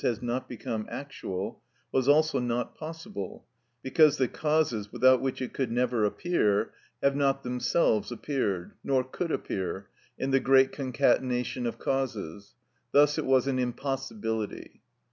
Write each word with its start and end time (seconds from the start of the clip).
_,has 0.03 0.19
not 0.19 0.49
become 0.49 0.87
actual, 0.89 1.61
was 1.91 2.07
also 2.07 2.39
not 2.39 2.73
possible, 2.73 3.45
because 3.83 4.17
the 4.17 4.27
causes 4.27 4.91
without 4.91 5.21
which 5.21 5.43
it 5.43 5.53
could 5.53 5.71
never 5.71 6.05
appear 6.05 6.73
have 7.03 7.15
not 7.15 7.43
themselves 7.43 8.11
appeared, 8.11 8.71
nor 8.83 9.03
could 9.03 9.31
appear, 9.31 9.87
in 10.17 10.31
the 10.31 10.39
great 10.39 10.71
concatenation 10.71 11.67
of 11.67 11.77
causes; 11.77 12.55
thus 12.91 13.19
it 13.19 13.25
was 13.27 13.45
an 13.45 13.59
impossibility. 13.59 14.81